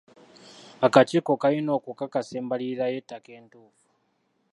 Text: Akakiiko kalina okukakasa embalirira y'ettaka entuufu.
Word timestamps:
Akakiiko 0.85 1.31
kalina 1.41 1.71
okukakasa 1.77 2.33
embalirira 2.41 2.85
y'ettaka 2.93 3.29
entuufu. 3.39 3.81